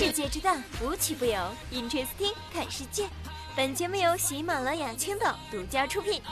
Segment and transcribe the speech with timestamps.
[0.00, 1.36] 世界之大，无奇不有。
[1.70, 3.06] Interesting，看世界。
[3.54, 6.22] 本节目由喜马拉雅青岛独家出品。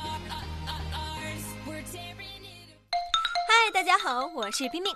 [3.46, 4.90] 嗨，大家好，我是冰冰。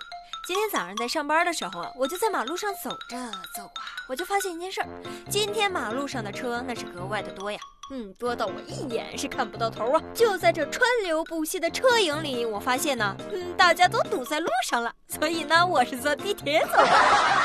[0.47, 3.15] 今天早上在上班的时候啊，我就在马路上走着
[3.55, 4.87] 走啊，我就发现一件事儿：
[5.29, 7.59] 今天马路上的车那是格外的多呀。
[7.91, 10.01] 嗯，多到我一眼是看不到头啊！
[10.15, 17.42] 就在这川流不息的车影里，我发现呢，嗯，大家都堵在路上了，所以呢，我是坐地铁走的。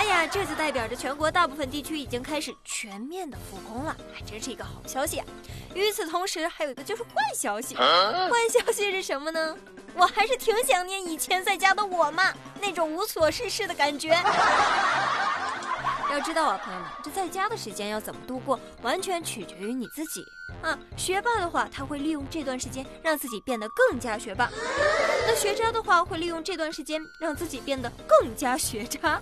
[0.00, 5.26] 哎呀，这就代表着全国大部分地区已经开始全面的复工了，还真是一个好消息啊！
[5.74, 9.54] 与此同时，还有一个就是坏消息，坏消息是什么呢？
[9.94, 14.08] 我还是挺想念以前在家的我嘛，那种无所事事的感觉。
[16.10, 20.24] 要知道啊，朋友们，这在家的时间要怎么度过，完全取决于你自己
[20.62, 20.78] 啊。
[20.96, 24.48] 学霸的话，他会利用这段时间让自己变得更加学霸；
[25.26, 29.20] 那学渣的话，会利用这段时间让自己变得更加学渣。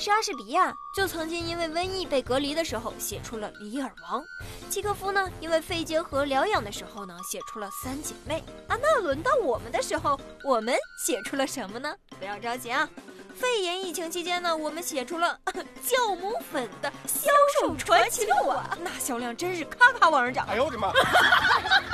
[0.00, 4.22] 莎士比亚就曾经因为瘟疫被隔离的时候写出了《李尔王》，
[4.70, 8.78] 契诃夫呢因为肺结核疗养的时候呢写出了《三姐妹》啊。
[8.80, 10.74] 那轮到我们的时候，我们
[11.04, 11.94] 写出了什么呢？
[12.18, 12.88] 不要着急啊。
[13.34, 15.38] 肺炎疫情期间呢，我们写出了
[15.84, 17.30] 酵母粉的销
[17.60, 20.46] 售传奇录啊，那销量真是咔咔往上涨。
[20.48, 20.90] 哎呦我的妈！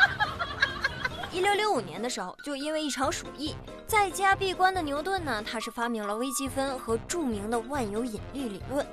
[1.37, 3.55] 一六六五年的时候，就因为一场鼠疫，
[3.87, 8.87] 在家闭关的牛顿呢，他是发明了微积分和著名的万有引力理论。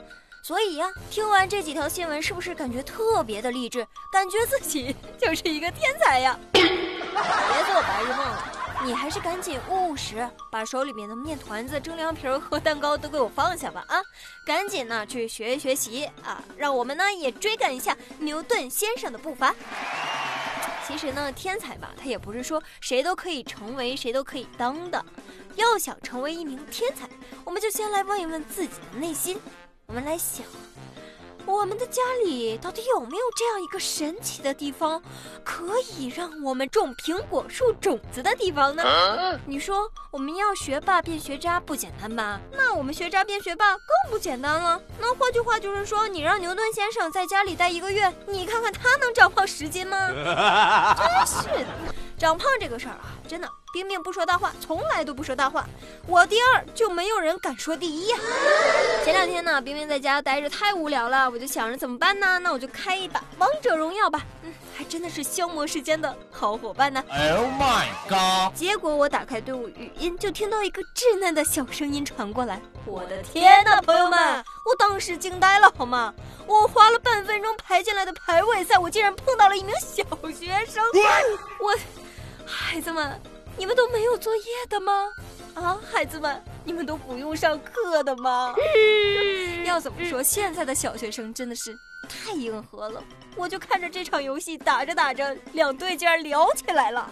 [0.44, 3.88] 所以呀，听完这几条新闻，是不是感觉特别的励志？
[4.12, 6.38] 感觉自己就是一个天才呀！
[6.52, 8.52] 别做白日梦了。
[8.84, 13.86] 你还是赶紧务实，把手里面的面团子、蒸凉皮儿和蛋糕都给我放下吧！
[13.88, 14.02] 啊，
[14.46, 19.56] 赶紧呢去学一学习啊，让我们呢也追赶一下牛顿先生的步伐。
[20.88, 25.04] 其实呢，天才吧，他也不是说谁都可以成为，谁都可以当的。
[25.56, 27.10] 要想成为一名天才，
[27.46, 29.40] 我们就先来问一问自己的内心，
[29.86, 30.46] 我们来想。
[31.46, 35.02] 我们的家里到底有没有这样一个神奇的地方，
[35.44, 39.40] 可以让我们种苹果树种子的地方呢？
[39.46, 42.40] 你说我们要学霸变学渣不简单吧？
[42.52, 44.82] 那我们学渣变学霸更不简单了。
[45.00, 49.98] 那换句话就是说，你让牛顿先生在家里待一个月，你看看他能长胖十斤吗？
[50.98, 51.68] 真是的，
[52.18, 53.50] 长胖这个事儿啊，真的。
[53.74, 55.68] 冰冰不说大话，从来都不说大话。
[56.06, 58.18] 我第二就没有人敢说第一呀。
[59.04, 62.38] 前两天呢，冰冰在家待着太无聊了，我就想着怎么办呢？
[62.38, 64.22] 那我就开一把王者荣耀吧。
[64.44, 67.04] 嗯，还真的是消磨时间的好伙伴呢。
[67.10, 68.56] Oh my god！
[68.56, 72.62] 结果我打开队伍语音，就听到一个稚嫩的小声音传过来。
[72.86, 76.14] 我的天呐，朋友们，我当时惊呆了，好吗？
[76.46, 80.84] 我花了半分钟排进来的排位赛，我竟然碰到了一名小学生。
[81.60, 81.74] 我，
[82.46, 83.20] 孩子们。
[83.58, 85.12] 你们都没有作业的吗？
[85.54, 88.56] 啊，孩子们，你们都不用上课的吗？
[89.66, 91.78] 要怎么说，现在的小学生真的是
[92.10, 93.04] 太硬核了。
[93.36, 97.12] 我就看着这场游戏打着打着，两队竟然聊起来了。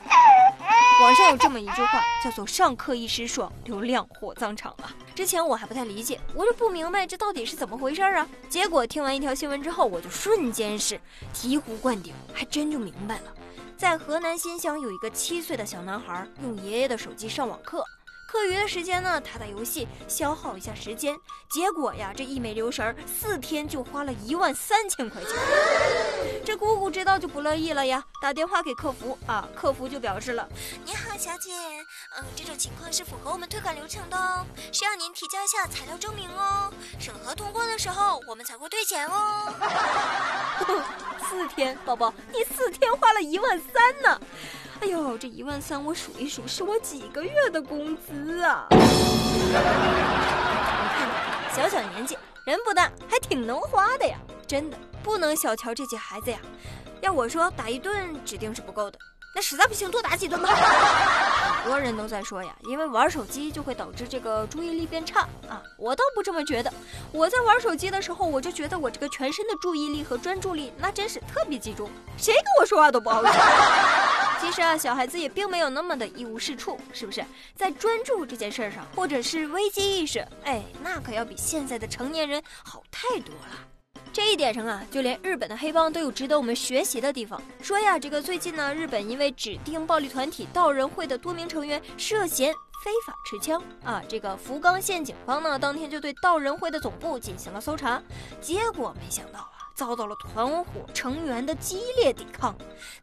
[1.01, 4.93] 网上有这么一句话，叫做“上课一时爽，流量火葬场”啊。
[5.15, 8.27] 之前我还不太理解，我就不明白这到底是怎么回事啊。
[8.47, 11.01] 结果听完一条新闻之后，我就瞬间是
[11.33, 13.33] 醍醐灌顶，还真就明白了。
[13.75, 17.83] 在河南新乡有一个七岁的小男孩，用爷爷的手机上网课。
[18.31, 21.17] 课余的时间呢，他打游戏消耗一下时间，
[21.49, 25.33] 结果呀，这一没留神，四天就花了一万三千块钱。
[26.45, 30.47] 这姑姑知道就不乐意了呀，打电话给客服啊，客服就表示了
[30.85, 31.51] ：“您好，小姐，
[32.17, 39.53] 嗯，这种情况是符合我们退款流程的哦，需要您提交一下材料证明哦，审核通过的时候我们才会退钱哦。”
[41.31, 44.19] 四天，宝宝，你四天花了一万三呢。
[44.81, 48.67] 哎呦，这一万三我数一数，是我几个月的工资啊！
[48.69, 48.77] 你
[50.99, 54.17] 看，小小年纪，人不大，还挺能花的呀！
[54.45, 56.37] 真的不能小瞧这些孩子呀！
[56.99, 58.99] 要我说，打一顿指定是不够的。
[59.33, 60.49] 那实在不行，多打几顿吧。
[61.63, 65.61] 很 多人都在说呀，因为玩手机就会导致这个注意力变差啊。
[65.77, 66.73] 我倒不这么觉得，
[67.11, 73.31] 我在玩手机的时候，我就觉得我这个全身的注意力和专注力那真是特别集中，谁跟我说话都不好使。
[74.41, 77.23] 其实啊，小孩子也并没有那么的一无是处，是不是？
[77.55, 83.70] 在专注这件事上，或者是危机意识，哎，那可要比现在的成年人好太多了。
[84.13, 87.41] 这一点上啊，就连日本的黑帮都有值得我们学习的地方。
[87.61, 92.53] 说呀，这个最近呢，日本因为指定暴力团体道人会的多名成员涉嫌
[92.83, 98.01] 非法持枪啊，这个福冈县警方呢，当天就对道人会的总部进行了搜查，
[98.41, 99.60] 结果没想到啊。
[99.75, 102.55] 遭到了团伙成员的激烈抵抗。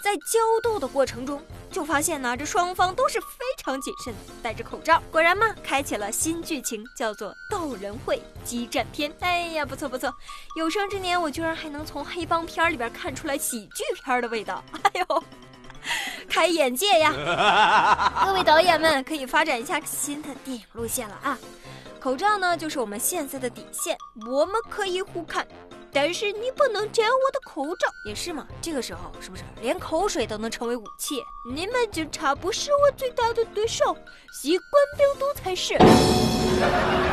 [0.02, 3.26] 在交斗的过程中，就发现呢，这双方都是非
[3.58, 5.02] 常谨慎，戴着口罩。
[5.10, 9.12] 果然嘛，开启了新剧情，叫做“斗人会激战篇”。
[9.20, 10.12] 哎呀，不错不错，
[10.56, 14.62] 有生之年我居然还能从黑帮片里边看出来喜剧片的味道。
[14.82, 15.24] 哎呦！
[16.28, 18.22] 开眼界呀！
[18.26, 21.38] 各位导演们可以发展一下新的电影路线了啊！
[21.98, 25.46] 口罩呢，就是我们现在的底线，我们可以互看，
[26.00, 28.46] 但是你不能摘我的口罩，也是嘛？
[28.62, 31.20] 这个时候是不是连口水都能成为武器？
[31.52, 33.96] 你们警察不是我最大的对手，
[34.32, 35.76] 习惯病毒才是。
[35.76, 35.84] 不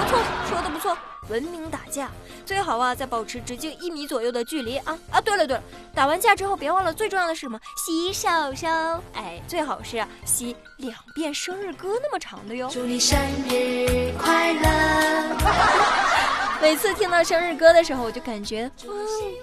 [0.07, 0.95] 错，说的不错。
[1.29, 2.11] 文明打架
[2.45, 5.19] 最好啊，在保持直径一米左右的距离啊啊！
[5.19, 5.63] 对了对了，
[5.95, 7.59] 打完架之后别忘了最重要的是什么？
[7.83, 8.67] 洗手手。
[9.13, 12.69] 哎，最好是啊，洗两遍生日歌那么长的哟。
[12.71, 16.34] 祝你生日快乐！
[16.65, 18.89] 每次听到生日歌的时候，我就感觉，嗯，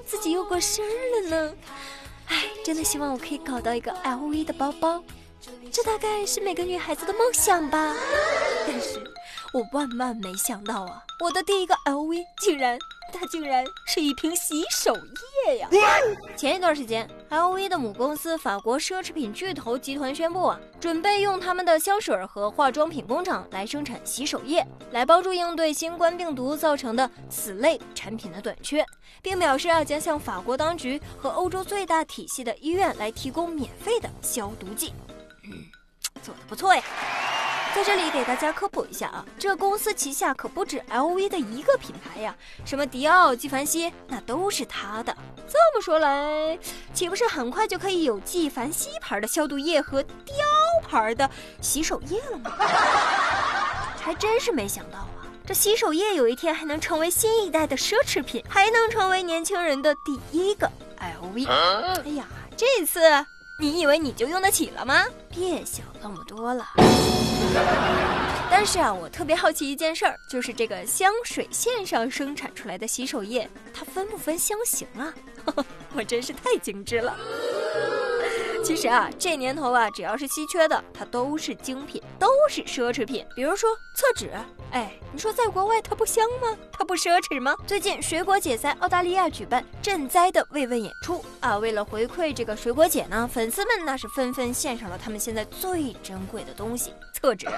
[0.04, 1.54] 自己又过生日了呢。
[2.26, 5.00] 哎，真的希望我可以搞到一个 LV 的包包，
[5.70, 7.94] 这大概是每个女孩子的梦想吧。
[8.66, 9.00] 但是。
[9.54, 11.04] 我万万没想到啊！
[11.22, 12.78] 我的第一个 LV 竟然，
[13.12, 14.97] 它竟然是一瓶洗手
[15.47, 15.69] 液呀！
[16.37, 28.85] 前一段时间，LV 的母公司法国奢侈品巨头集团宣布啊，准备用他们的香水和化妆品工厂来生产洗手液，来帮助应对新冠病毒造成的此类产品的短缺，
[29.20, 34.93] 并表示啊，将向法国当局和欧洲最大体系的医院来提供免费的消毒剂。
[35.44, 35.65] 嗯，
[36.23, 36.82] 做的不错呀！
[37.74, 42.34] 在这里给大家科普一下啊，这公司旗下可不止 LV 的一个品牌呀，
[42.66, 45.16] 什么迪奥、纪梵希，那都是他的。
[45.48, 46.58] 这么说来，
[46.92, 50.34] 岂不是很快就可以有纪梵希牌的消毒液和雕
[50.86, 51.28] 牌的
[51.60, 52.50] 洗手液了吗？
[53.98, 60.70] 还真是没想到啊，这洗手液有一天还能成为新一代的奢侈品，还能成为年轻人的第一个
[61.00, 61.48] LV。
[61.48, 62.26] 哎呀，
[62.56, 63.00] 这次。
[63.60, 65.04] 你以为你就用得起了吗？
[65.30, 66.66] 别想那么多了。
[68.50, 75.12] 但是啊，我特别好奇一件事儿，就是这个香水线上生产出来的洗手液，它分不分香型啊？
[75.94, 77.16] 我真是太精致了。
[78.62, 83.26] 其实啊，这年头啊，只要是稀缺的，它都是精品，都是奢侈品。
[83.34, 84.31] 比如说厕纸，
[84.70, 86.56] 哎，你说在国外它不香吗？
[86.70, 87.56] 它不奢侈吗？
[87.66, 97.46] 最近水果姐在澳大利亚举办赈灾的慰问演出啊，为了回馈这个水果姐呢，粉丝们那是纷纷献上了他们现在最珍贵的东西——特指。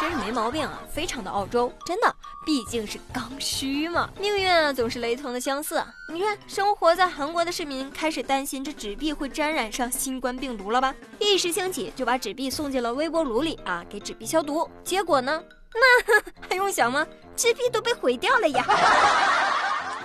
[0.00, 2.14] 真是没毛病啊，非常的澳洲，真的，
[2.46, 4.08] 毕竟是刚需嘛。
[4.18, 5.82] 命运啊，总是雷同的相似。
[6.12, 10.94] 你看，生活在韩国的市民开始担心这纸币会沾染上新冠病毒了吧？
[11.18, 14.70] 一时兴起，就把纸币送进了微波炉里啊，给纸币消毒。
[14.84, 15.42] 结果呢，
[15.74, 17.04] 那还用想吗？
[17.36, 18.64] 纸币都被毁掉了呀。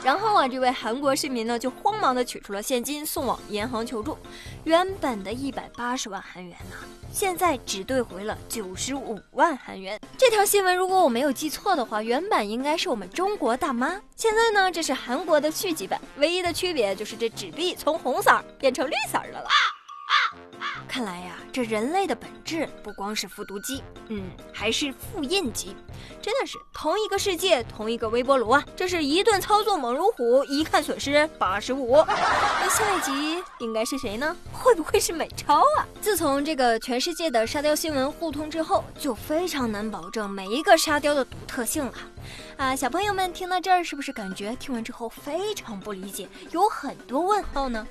[0.04, 4.18] 然后啊，这位韩国市民呢，就慌忙的取出了现金，送往银行求助。
[4.66, 6.76] 原本的一百八十万韩元呢，
[7.10, 9.98] 现在只兑回了九十五万韩元。
[10.18, 19.48] 这条新闻如果我没有记错的话，原版应该是我们中国大妈，现在呢，这是韩国的续集版，唯一的区别就是这纸币从红色变成绿色的了。
[20.94, 25.76] 看来呀，这人类的本质不光是复读机，嗯，还是复印机，
[26.22, 28.64] 真的是同一个世界，同一个微波炉啊！
[28.76, 31.96] 这是一顿操作猛如虎，一看损失八十五。
[32.06, 34.38] 那下一集应该是谁呢？
[34.52, 35.88] 会不会是美超啊？
[36.00, 41.94] 自从这个全世界的沙雕新闻互通之后，就非常难保证每一个沙雕的独特性了。
[42.56, 47.88] 啊，小朋友们听到这儿是不是感觉听完之后非常不理解，有很多问号呢？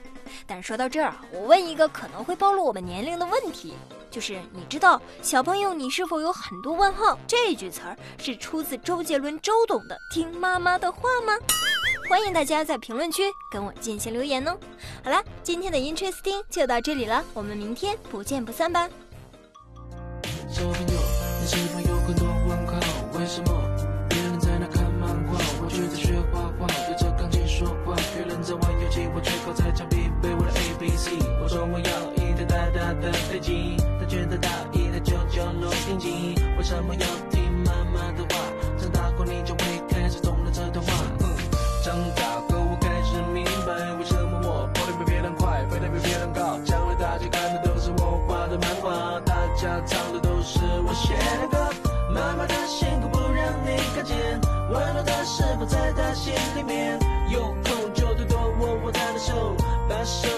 [0.47, 3.75] 但说到这儿，我问一个可能会暴露我们年龄的问题，
[4.11, 11.33] 就是你知道小朋友你是否有很多问号这句词儿是出自周杰伦周董的《听妈妈的话》吗？
[12.11, 14.57] 欢迎大家在评论区跟我进行留言哦。
[15.03, 18.89] 好了，今天的 Interesting 就到这里了，我们明天不见不散吧。
[31.43, 36.35] 我说我要一台大大的飞机，他觉得大一的旧舅录音机。
[36.57, 38.39] 为什么要听妈妈的话？
[38.79, 40.93] 长大后你就会开始懂了这段话。
[41.83, 46.59] 长大后我开始明白，为什么我跑得比别人快，飞得比别人高。
[46.65, 51.59] 将来大家看的都是我画的漫画，大家唱的都是我写的歌。
[52.15, 54.17] 妈妈的辛苦不让你看见，
[54.71, 56.99] 温暖的是否在她心里面？
[57.29, 59.57] 有空就多多握握她的手，
[59.89, 60.32] 把手。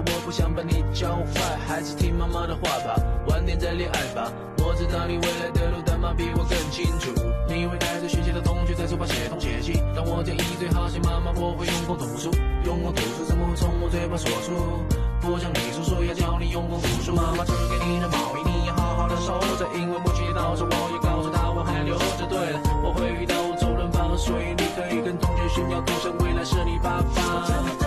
[0.00, 2.96] 我不想把你教坏，还是听妈妈的话吧，
[3.28, 4.32] 晚点再恋爱吧。
[4.58, 7.12] 我知道你未来的路，但妈比我更清楚。
[7.48, 12.30] 你会带着学习的同学在书包写东写西，当我讲一嘴好写妈妈，我会用功读书，
[12.64, 14.52] 用功读书怎么会从我嘴巴说出？
[15.20, 22.24] 不像你叔叔要教你用功读书，妈妈织给你的毛衣你要好好的收着，因为母亲节到时我也告诉她我还留着。
[22.24, 27.79] 对了，我会遇到周润发，所以你可以跟同学炫耀，赌神未来是你爸爸。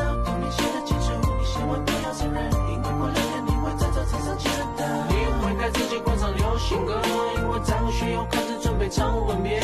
[6.24, 7.02] 唱流行歌，
[7.36, 9.62] 因为张学友开始准备唱吻别。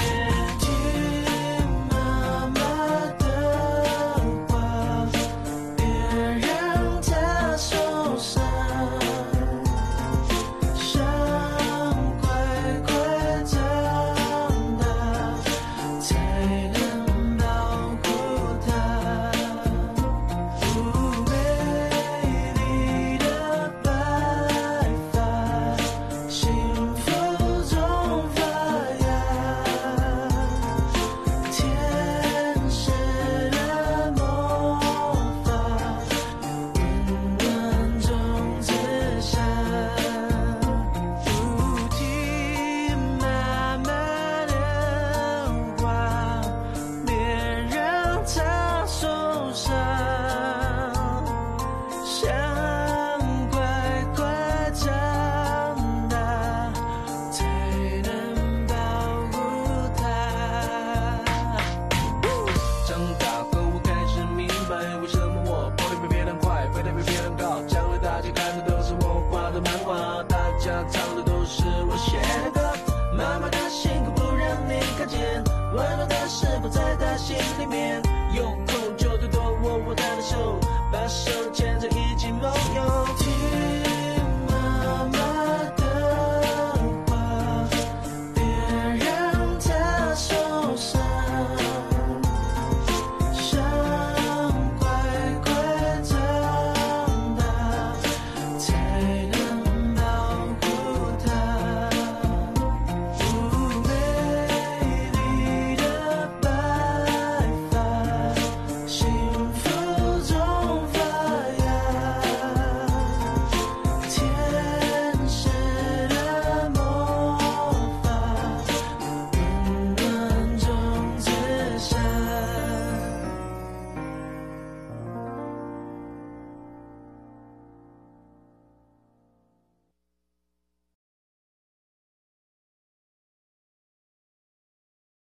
[75.73, 78.01] 温暖的事不在他心里面。
[78.35, 80.59] 有空就多多握握他的手，
[80.91, 81.31] 把手